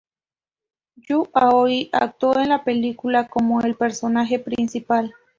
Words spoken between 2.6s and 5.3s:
película como el personaje principal.